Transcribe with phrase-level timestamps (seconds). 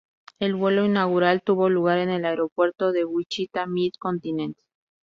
[0.39, 4.57] El vuelo inaugural tuvo lugar en el aeropuerto de Wichita Mid-Continent.